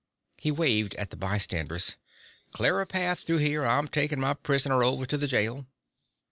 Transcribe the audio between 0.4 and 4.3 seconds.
waved at the bystanders. "Clear a path through here; I'm takin'